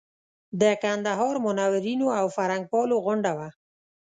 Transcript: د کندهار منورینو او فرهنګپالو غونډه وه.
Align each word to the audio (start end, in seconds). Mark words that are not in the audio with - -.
د 0.61 0.63
کندهار 0.83 1.35
منورینو 1.45 2.07
او 2.19 2.25
فرهنګپالو 2.35 2.95
غونډه 3.05 3.31
وه. 3.37 3.49